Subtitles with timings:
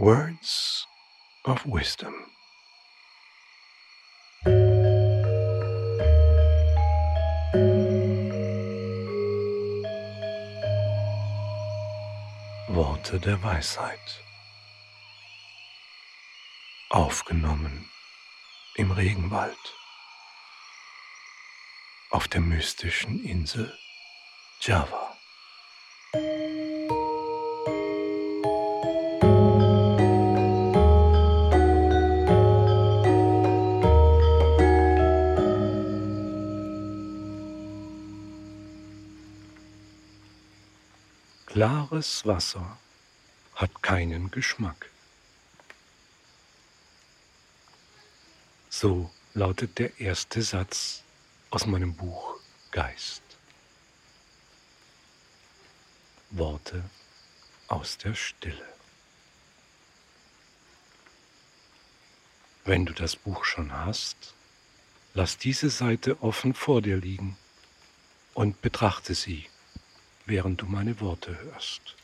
[0.00, 0.86] Words
[1.44, 2.14] of Wisdom.
[12.68, 13.98] Worte der Weisheit.
[16.90, 17.90] Aufgenommen
[18.76, 19.56] im Regenwald
[22.10, 23.76] auf der mystischen Insel
[24.60, 25.07] Java.
[41.58, 42.78] Klares Wasser
[43.56, 44.92] hat keinen Geschmack.
[48.70, 51.02] So lautet der erste Satz
[51.50, 52.36] aus meinem Buch
[52.70, 53.24] Geist.
[56.30, 56.84] Worte
[57.66, 58.68] aus der Stille.
[62.66, 64.32] Wenn du das Buch schon hast,
[65.12, 67.36] lass diese Seite offen vor dir liegen
[68.34, 69.48] und betrachte sie
[70.28, 71.96] während du meine Worte hörst.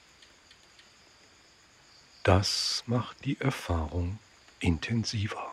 [2.22, 4.18] Das macht die Erfahrung
[4.60, 5.52] intensiver.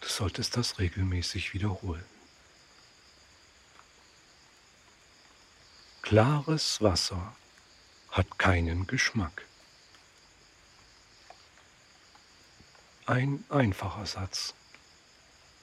[0.00, 2.04] Du solltest das regelmäßig wiederholen.
[6.02, 7.34] Klares Wasser
[8.10, 9.46] hat keinen Geschmack.
[13.06, 14.54] Ein einfacher Satz,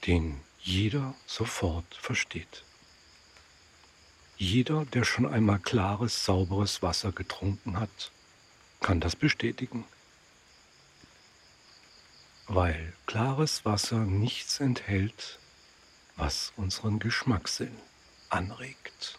[0.06, 2.64] den jeder sofort versteht.
[4.42, 8.10] Jeder, der schon einmal klares, sauberes Wasser getrunken hat,
[8.80, 9.84] kann das bestätigen.
[12.48, 15.38] Weil klares Wasser nichts enthält,
[16.16, 17.70] was unseren Geschmackssinn
[18.30, 19.16] anregt.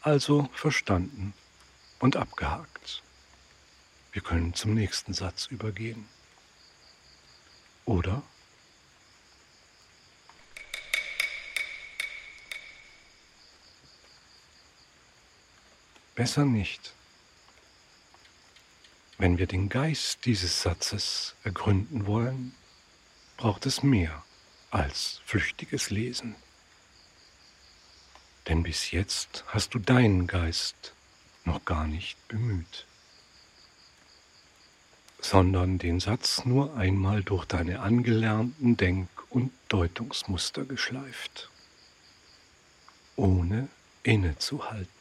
[0.00, 1.34] Also verstanden
[1.98, 3.02] und abgehakt.
[4.12, 6.08] Wir können zum nächsten Satz übergehen.
[7.84, 8.22] Oder
[16.16, 16.94] Besser nicht.
[19.18, 22.54] Wenn wir den Geist dieses Satzes ergründen wollen,
[23.36, 24.24] braucht es mehr
[24.70, 26.34] als flüchtiges Lesen.
[28.48, 30.94] Denn bis jetzt hast du deinen Geist
[31.44, 32.86] noch gar nicht bemüht,
[35.20, 41.50] sondern den Satz nur einmal durch deine angelernten Denk- und Deutungsmuster geschleift,
[43.16, 43.68] ohne
[44.02, 44.95] innezuhalten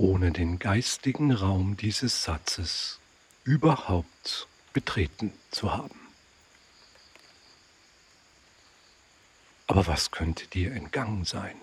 [0.00, 2.98] ohne den geistigen Raum dieses Satzes
[3.44, 6.00] überhaupt betreten zu haben.
[9.66, 11.54] Aber was könnte dir entgangen sein?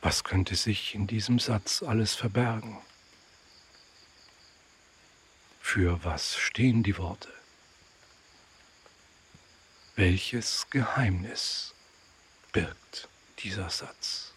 [0.00, 2.78] Was könnte sich in diesem Satz alles verbergen?
[5.60, 7.32] Für was stehen die Worte?
[9.94, 11.74] Welches Geheimnis
[12.50, 13.08] birgt
[13.38, 14.27] dieser Satz?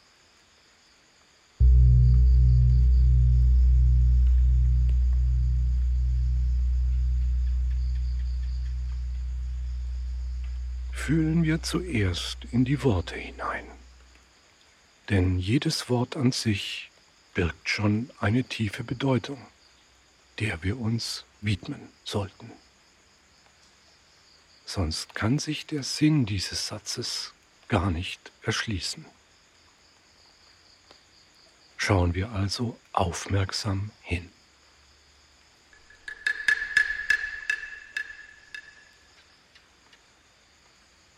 [11.01, 13.65] Fühlen wir zuerst in die Worte hinein.
[15.09, 16.91] Denn jedes Wort an sich
[17.33, 19.43] birgt schon eine tiefe Bedeutung,
[20.39, 22.51] der wir uns widmen sollten.
[24.67, 27.33] Sonst kann sich der Sinn dieses Satzes
[27.67, 29.03] gar nicht erschließen.
[31.77, 34.29] Schauen wir also aufmerksam hin.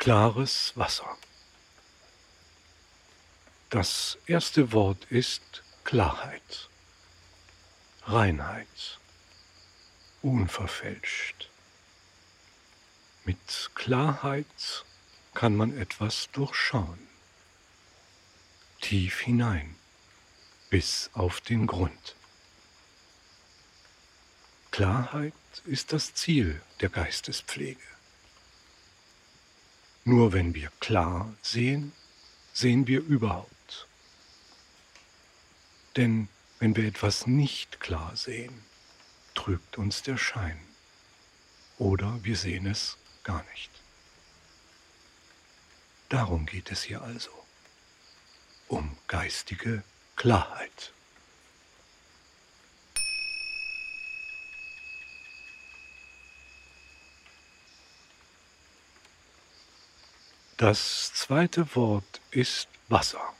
[0.04, 1.18] Klares Wasser.
[3.70, 6.68] Das erste Wort ist Klarheit,
[8.06, 9.00] Reinheit,
[10.22, 11.50] unverfälscht.
[13.24, 14.84] Mit Klarheit
[15.34, 17.08] kann man etwas durchschauen,
[18.82, 19.74] tief hinein,
[20.70, 22.16] bis auf den Grund.
[24.72, 25.34] Klarheit
[25.64, 27.93] ist das Ziel der Geistespflege.
[30.06, 31.94] Nur wenn wir klar sehen,
[32.54, 33.88] sehen wir überhaupt.
[35.96, 36.28] Denn
[36.60, 38.64] wenn wir etwas nicht klar sehen,
[39.34, 40.60] trügt uns der Schein.
[41.78, 43.72] Oder wir sehen es gar nicht.
[46.10, 47.32] Darum geht es hier also,
[48.68, 49.84] um geistige
[50.16, 50.94] Klarheit.
[60.58, 63.34] Das zweite Wort ist Wasser.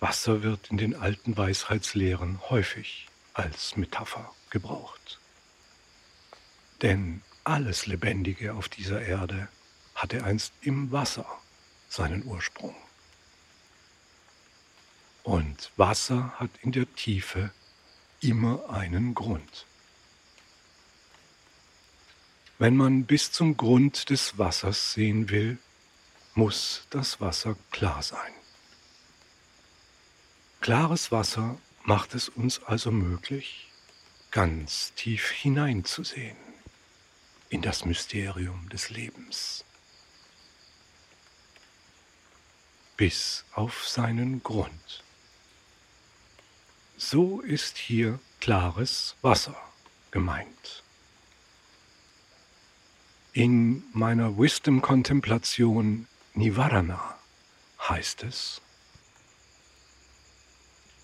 [0.00, 5.20] Wasser wird in den alten Weisheitslehren häufig als Metapher gebraucht.
[6.82, 9.48] Denn alles Lebendige auf dieser Erde
[9.94, 11.26] hatte einst im Wasser
[11.88, 12.74] seinen Ursprung.
[15.22, 17.52] Und Wasser hat in der Tiefe
[18.20, 19.64] immer einen Grund.
[22.62, 25.58] Wenn man bis zum Grund des Wassers sehen will,
[26.36, 28.32] muss das Wasser klar sein.
[30.60, 33.66] Klares Wasser macht es uns also möglich,
[34.30, 36.36] ganz tief hineinzusehen
[37.48, 39.64] in das Mysterium des Lebens,
[42.96, 45.02] bis auf seinen Grund.
[46.96, 49.60] So ist hier klares Wasser
[50.12, 50.81] gemeint.
[53.34, 57.18] In meiner Wisdom-Kontemplation Nivarana
[57.80, 58.60] heißt es,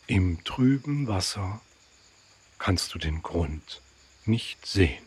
[0.07, 1.63] im trüben Wasser
[2.59, 3.81] kannst du den Grund
[4.27, 5.03] nicht sehen.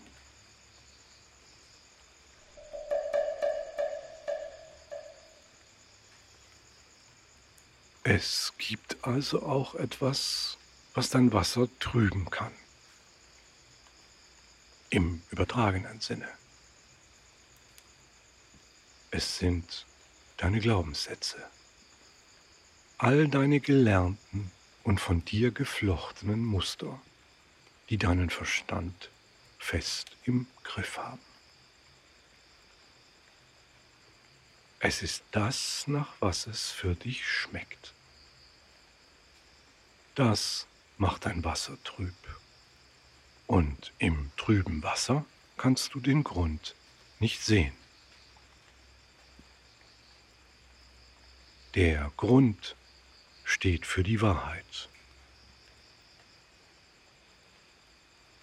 [8.03, 10.57] Es gibt also auch etwas,
[10.95, 12.51] was dein Wasser trüben kann.
[14.89, 16.40] Im übertragenen Sinne.
[19.13, 19.85] Es sind
[20.37, 21.45] deine Glaubenssätze,
[22.97, 24.51] all deine gelernten
[24.83, 27.01] und von dir geflochtenen Muster,
[27.89, 29.09] die deinen Verstand
[29.59, 31.19] fest im Griff haben.
[34.79, 37.93] Es ist das, nach was es für dich schmeckt.
[40.15, 40.67] Das
[40.97, 42.15] macht dein Wasser trüb.
[43.45, 45.25] Und im trüben Wasser
[45.57, 46.75] kannst du den Grund
[47.19, 47.80] nicht sehen.
[51.75, 52.75] Der Grund
[53.45, 54.89] steht für die Wahrheit.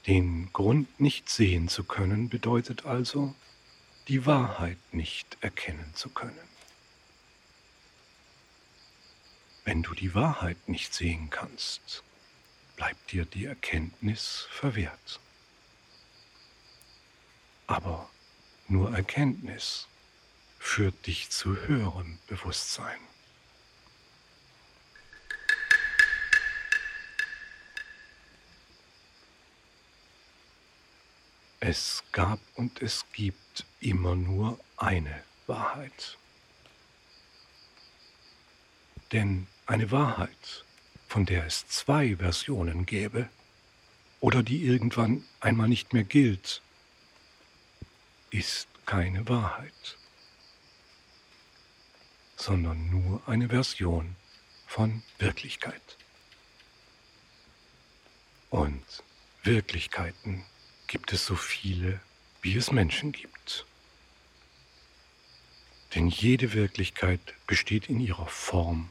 [0.06, 3.34] Den Grund nicht sehen zu können bedeutet also,
[4.08, 6.48] die Wahrheit nicht erkennen zu können.
[9.66, 12.02] Wenn du die Wahrheit nicht sehen kannst,
[12.76, 15.20] bleibt dir die Erkenntnis verwehrt.
[17.66, 18.08] Aber
[18.68, 19.86] nur Erkenntnis
[20.58, 22.98] führt dich zu höherem Bewusstsein.
[31.70, 36.16] Es gab und es gibt immer nur eine Wahrheit.
[39.12, 40.64] Denn eine Wahrheit,
[41.08, 43.28] von der es zwei Versionen gäbe
[44.20, 46.62] oder die irgendwann einmal nicht mehr gilt,
[48.30, 49.98] ist keine Wahrheit,
[52.36, 54.16] sondern nur eine Version
[54.66, 55.98] von Wirklichkeit.
[58.48, 58.82] Und
[59.42, 60.46] Wirklichkeiten
[60.88, 62.00] gibt es so viele,
[62.42, 63.66] wie es Menschen gibt.
[65.94, 68.90] Denn jede Wirklichkeit besteht in ihrer Form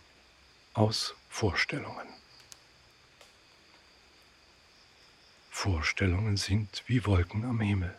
[0.73, 2.07] aus Vorstellungen.
[5.51, 7.97] Vorstellungen sind wie Wolken am Himmel.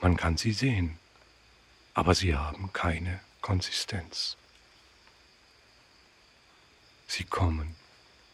[0.00, 0.98] Man kann sie sehen,
[1.94, 4.36] aber sie haben keine Konsistenz.
[7.06, 7.76] Sie kommen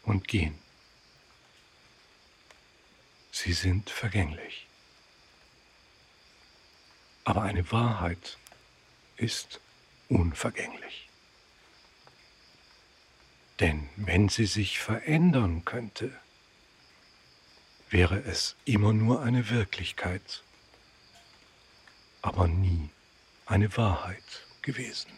[0.03, 0.66] und gehen.
[3.39, 4.65] Sie sind vergänglich.
[7.23, 8.39] Aber eine Wahrheit
[9.15, 9.61] ist
[10.09, 11.07] unvergänglich.
[13.59, 16.19] Denn wenn sie sich verändern könnte,
[17.91, 20.43] wäre es immer nur eine Wirklichkeit,
[22.23, 22.89] aber nie
[23.45, 25.11] eine Wahrheit gewesen.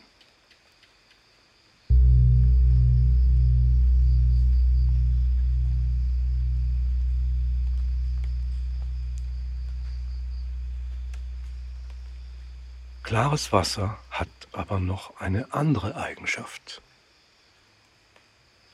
[13.09, 16.79] Klares Wasser hat aber noch eine andere Eigenschaft,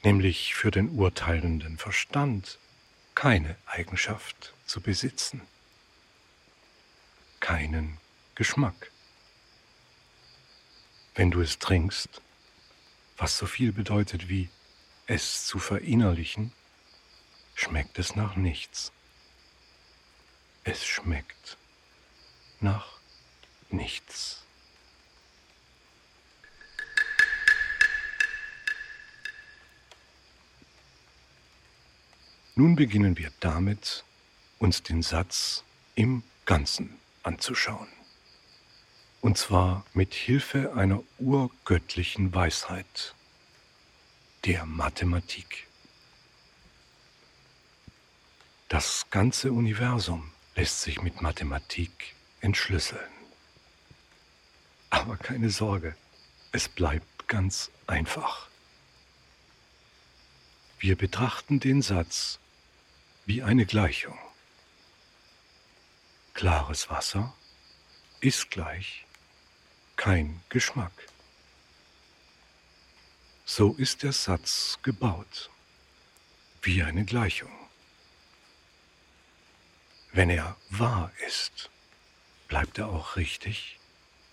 [0.03, 2.59] nämlich für den urteilenden Verstand
[3.15, 5.39] keine Eigenschaft zu besitzen,
[7.39, 7.97] keinen
[8.35, 8.91] Geschmack.
[11.13, 12.21] Wenn du es trinkst,
[13.15, 14.49] was so viel bedeutet wie
[15.07, 16.51] es zu verinnerlichen,
[17.53, 18.91] schmeckt es nach nichts.
[20.65, 21.55] Es schmeckt
[22.59, 22.94] nach
[23.75, 24.41] nichts.
[32.57, 34.05] Nun beginnen wir damit,
[34.59, 35.63] uns den Satz
[35.95, 37.89] im Ganzen anzuschauen.
[39.19, 43.13] Und zwar mit Hilfe einer urgöttlichen Weisheit,
[44.45, 45.67] der Mathematik.
[48.69, 53.14] Das ganze Universum lässt sich mit Mathematik entschlüsseln.
[54.95, 55.93] Aber keine Sorge,
[56.53, 58.47] es bleibt ganz einfach.
[60.79, 62.39] Wir betrachten den Satz
[63.25, 64.17] wie eine Gleichung.
[66.33, 67.35] Klares Wasser
[68.21, 69.05] ist gleich
[69.97, 70.93] kein Geschmack.
[73.45, 75.49] So ist der Satz gebaut,
[76.61, 77.51] wie eine Gleichung.
[80.13, 81.69] Wenn er wahr ist,
[82.47, 83.77] bleibt er auch richtig,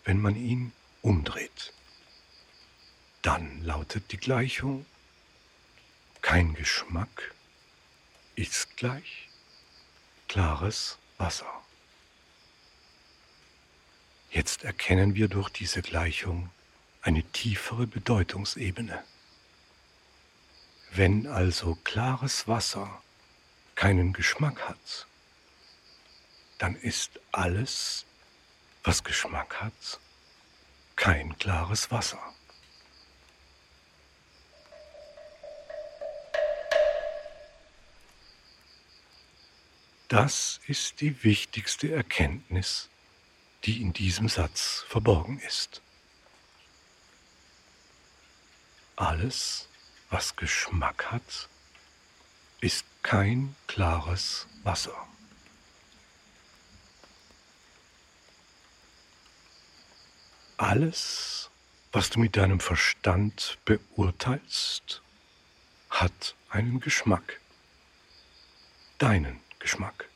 [0.05, 1.73] wenn man ihn umdreht.
[3.23, 4.87] Dann lautet die Gleichung,
[6.21, 7.35] kein Geschmack
[8.35, 9.29] ist gleich
[10.29, 11.63] klares Wasser.
[14.31, 16.51] Jetzt erkennen wir durch diese Gleichung
[17.03, 19.05] eine tiefere Bedeutungsebene.
[20.93, 23.03] Wenn also klares Wasser
[23.75, 25.07] keinen Geschmack hat,
[26.59, 28.07] dann ist alles,
[28.85, 30.01] was Geschmack hat,
[30.97, 32.21] kein klares Wasser.
[40.09, 42.91] Das ist die wichtigste Erkenntnis,
[43.65, 45.81] die in diesem Satz verborgen ist.
[48.97, 49.69] Alles,
[50.11, 51.49] was Geschmack hat,
[52.61, 55.09] ist kein klares Wasser.
[60.57, 61.51] Alles,
[61.93, 65.03] was du mit deinem Verstand beurteilst,
[65.91, 67.41] hat einen Geschmack,
[68.99, 70.09] deinen Geschmack.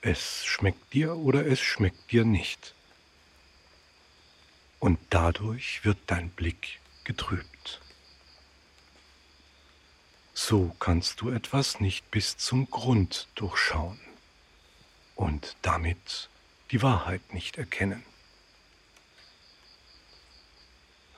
[0.00, 2.74] Es schmeckt dir oder es schmeckt dir nicht.
[4.78, 7.80] Und dadurch wird dein Blick getrübt.
[10.34, 13.98] So kannst du etwas nicht bis zum Grund durchschauen
[15.16, 16.30] und damit
[16.70, 18.04] die Wahrheit nicht erkennen.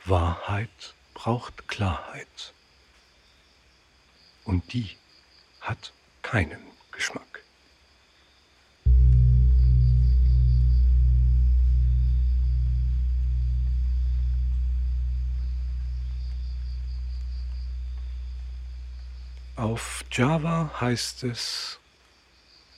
[0.04, 2.54] Wahrheit braucht Klarheit
[4.45, 4.97] und die
[5.61, 5.92] hat
[6.23, 7.45] keinen Geschmack.
[19.57, 21.78] Auf Java heißt es,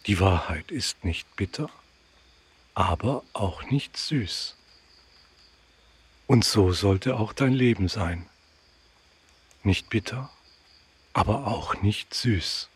[0.07, 1.71] die Wahrheit ist nicht bitter,
[2.75, 4.57] aber auch nicht süß.
[6.27, 8.29] Und so sollte auch dein Leben sein.
[9.63, 10.31] Nicht bitter,
[11.13, 12.69] aber auch nicht süß.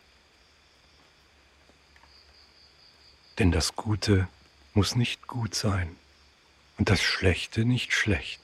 [3.39, 4.27] Denn das Gute
[4.73, 5.95] muss nicht gut sein
[6.77, 8.41] und das Schlechte nicht schlecht.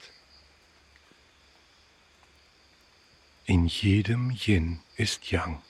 [3.46, 5.62] In jedem Yin ist Yang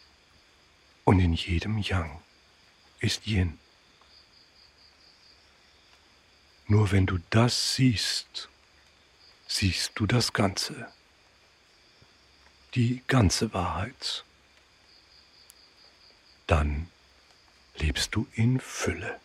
[1.05, 2.23] und in jedem Yang
[3.00, 3.59] ist Yin.
[6.66, 8.49] Nur wenn du das siehst,
[9.47, 10.88] siehst du das Ganze,
[12.75, 14.25] die ganze Wahrheit.
[16.47, 16.88] Dann
[17.76, 19.21] lebst du in Fülle.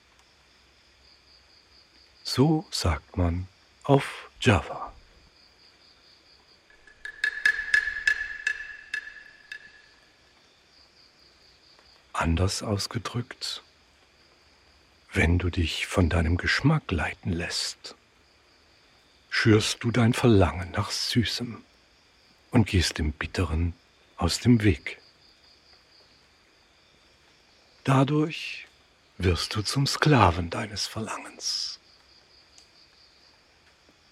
[2.24, 3.48] So sagt man
[3.84, 4.93] auf Java.
[12.13, 13.63] Anders ausgedrückt,
[15.12, 17.96] wenn du dich von deinem Geschmack leiten lässt,
[19.30, 21.63] schürst du dein Verlangen nach Süßem
[22.51, 23.74] und gehst dem Bitteren
[24.18, 25.00] aus dem Weg.
[27.84, 28.68] Dadurch
[29.18, 31.80] wirst du zum Sklaven deines Verlangens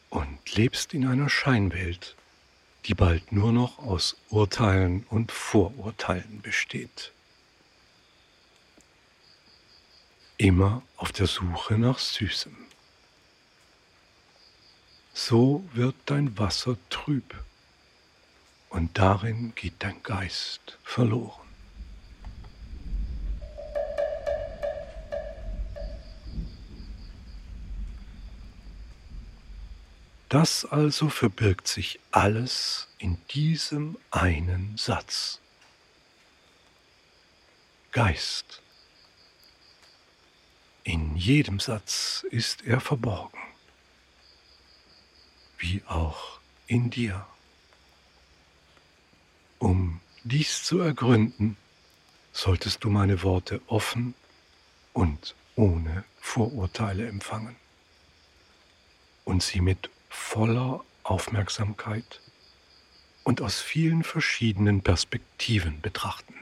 [0.09, 2.15] und lebst in einer Scheinwelt,
[2.85, 7.11] die bald nur noch aus Urteilen und Vorurteilen besteht.
[10.37, 12.55] Immer auf der Suche nach Süßem.
[15.13, 17.35] So wird dein Wasser trüb
[18.69, 21.47] und darin geht dein Geist verloren.
[30.29, 35.39] Das also verbirgt sich alles in diesem einen Satz.
[37.91, 38.61] Geist
[40.87, 43.37] in jedem Satz ist er verborgen,
[45.57, 47.27] wie auch in dir.
[49.59, 51.57] Um dies zu ergründen,
[52.31, 54.13] solltest du meine Worte offen
[54.93, 57.57] und ohne Vorurteile empfangen
[59.25, 62.21] und sie mit voller Aufmerksamkeit
[63.25, 66.35] und aus vielen verschiedenen Perspektiven betrachten.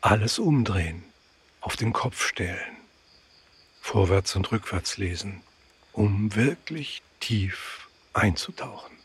[0.00, 1.09] Alles umdrehen,
[1.60, 2.76] auf den Kopf stellen,
[3.80, 5.42] vorwärts und rückwärts lesen,
[5.92, 8.96] um wirklich tief einzutauchen,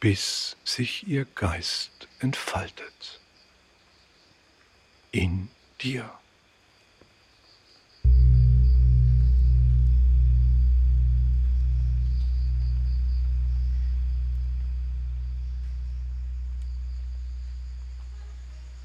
[0.00, 3.20] bis sich ihr Geist entfaltet
[5.12, 5.48] in
[5.80, 6.10] dir.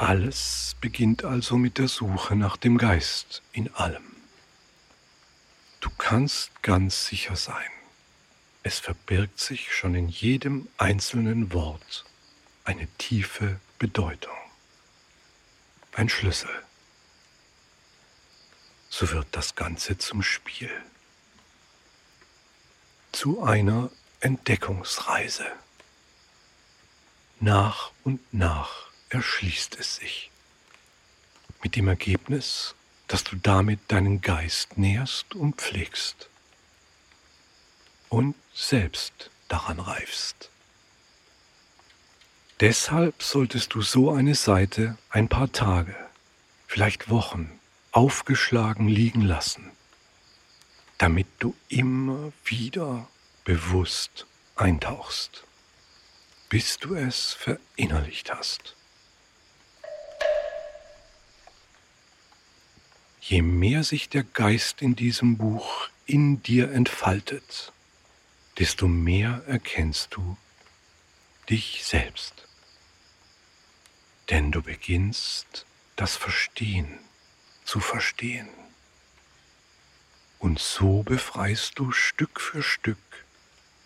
[0.01, 4.15] Alles beginnt also mit der Suche nach dem Geist in allem.
[5.79, 7.69] Du kannst ganz sicher sein,
[8.63, 12.03] es verbirgt sich schon in jedem einzelnen Wort
[12.63, 14.33] eine tiefe Bedeutung,
[15.93, 16.49] ein Schlüssel.
[18.89, 20.71] So wird das Ganze zum Spiel,
[23.11, 25.45] zu einer Entdeckungsreise.
[27.39, 30.31] Nach und nach erschließt es sich.
[31.61, 32.75] Mit dem Ergebnis,
[33.07, 36.29] dass du damit deinen Geist nährst und pflegst
[38.09, 40.49] und selbst daran reifst.
[42.61, 45.95] Deshalb solltest du so eine Seite ein paar Tage,
[46.67, 47.59] vielleicht Wochen
[47.91, 49.71] aufgeschlagen liegen lassen,
[50.97, 53.09] damit du immer wieder
[53.43, 54.25] bewusst
[54.55, 55.43] eintauchst,
[56.49, 58.75] bis du es verinnerlicht hast.
[63.21, 67.71] Je mehr sich der Geist in diesem Buch in dir entfaltet,
[68.57, 70.37] desto mehr erkennst du
[71.47, 72.33] dich selbst.
[74.31, 76.97] Denn du beginnst das Verstehen
[77.63, 78.49] zu verstehen.
[80.39, 82.97] Und so befreist du Stück für Stück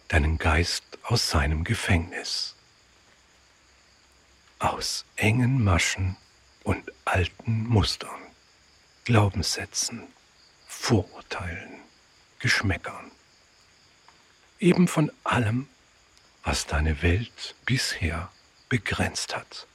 [0.07, 2.55] deinen Geist aus seinem Gefängnis,
[4.59, 6.15] aus engen Maschen
[6.63, 8.24] und alten Mustern.
[9.05, 10.07] Glaubenssätzen,
[10.65, 11.79] Vorurteilen,
[12.39, 13.11] Geschmäckern.
[14.59, 15.69] Eben von allem,
[16.43, 18.31] was deine Welt bisher
[18.67, 19.67] begrenzt hat.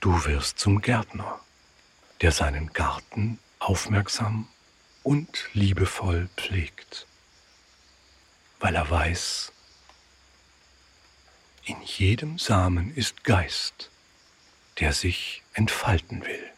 [0.00, 1.40] Du wirst zum Gärtner,
[2.20, 4.46] der seinen Garten aufmerksam
[5.02, 7.06] und liebevoll pflegt,
[8.58, 9.52] weil er weiß,
[11.64, 13.90] in jedem Samen ist Geist,
[14.80, 16.50] der sich entfalten will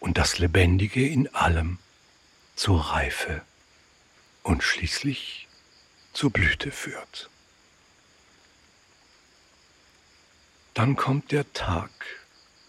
[0.00, 1.78] und das Lebendige in allem
[2.56, 3.42] zur Reife
[4.42, 5.46] und schließlich
[6.12, 7.30] zur Blüte führt.
[10.74, 11.90] Dann kommt der Tag,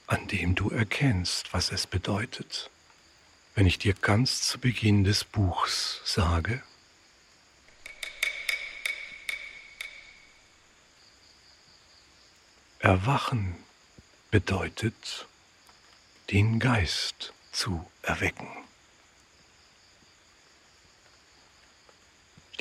[0.07, 2.69] an dem du erkennst, was es bedeutet,
[3.55, 6.61] wenn ich dir ganz zu Beginn des Buchs sage,
[12.79, 13.55] Erwachen
[14.31, 15.27] bedeutet
[16.31, 18.47] den Geist zu erwecken.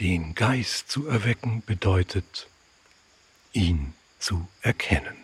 [0.00, 2.48] Den Geist zu erwecken bedeutet,
[3.52, 5.16] ihn zu erkennen.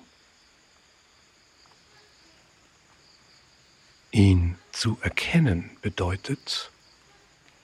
[4.12, 6.70] Ihn zu erkennen bedeutet,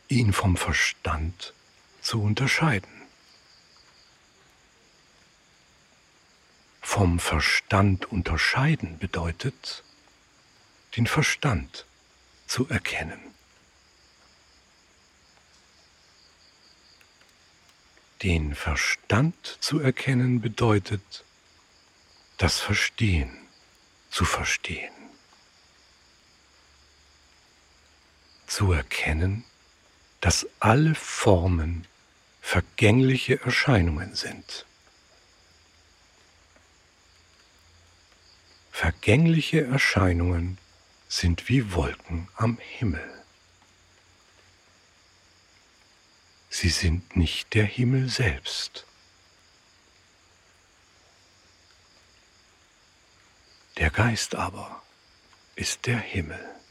[0.09, 1.55] ihn vom Verstand
[2.01, 2.90] zu unterscheiden.
[6.81, 9.85] Vom Verstand unterscheiden bedeutet,
[10.96, 11.87] den Verstand
[12.46, 13.20] zu erkennen.
[18.22, 21.24] Den Verstand zu erkennen bedeutet,
[22.37, 23.37] das Verstehen
[24.11, 24.92] zu verstehen.
[28.46, 29.44] Zu erkennen,
[30.20, 31.87] dass alle Formen
[32.40, 34.66] vergängliche Erscheinungen sind.
[38.70, 40.59] Vergängliche Erscheinungen
[41.12, 43.07] sind wie Wolken am Himmel.
[46.48, 48.87] Sie sind nicht der Himmel selbst.
[53.77, 54.83] Der Geist aber
[55.55, 56.62] ist der Himmel.